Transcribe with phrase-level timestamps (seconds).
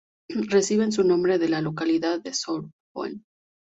[0.49, 3.23] Reciben su nombre de la localidad de Solnhofen.